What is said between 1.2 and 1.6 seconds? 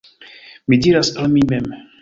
mi